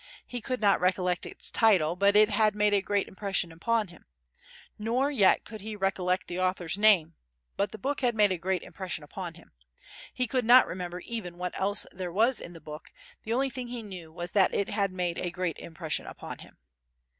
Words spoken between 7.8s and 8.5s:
had made a